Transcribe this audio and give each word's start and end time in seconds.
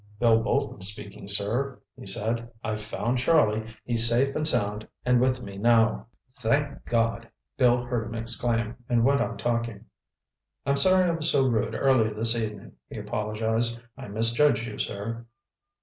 "Bill 0.19 0.41
Bolton 0.41 0.81
speaking, 0.81 1.27
sir," 1.27 1.79
he 1.95 2.07
said. 2.07 2.49
"I've 2.63 2.81
found 2.81 3.19
Charlie. 3.19 3.67
He's 3.85 4.09
safe 4.09 4.35
and 4.35 4.47
sound 4.47 4.87
and 5.05 5.21
with 5.21 5.43
me 5.43 5.59
now." 5.59 6.07
"Thank 6.39 6.85
God!" 6.85 7.29
Bill 7.55 7.83
heard 7.83 8.07
him 8.07 8.15
exclaim, 8.15 8.77
and 8.89 9.03
went 9.05 9.21
on 9.21 9.37
talking. 9.37 9.85
"I'm 10.65 10.75
sorry 10.77 11.03
I 11.05 11.11
was 11.11 11.29
so 11.29 11.45
rude 11.45 11.75
earlier 11.75 12.15
this 12.15 12.35
evening," 12.35 12.71
he 12.89 12.97
apologized. 12.97 13.77
"I 13.95 14.07
misjudged 14.07 14.65
you, 14.65 14.79
sir." 14.79 15.27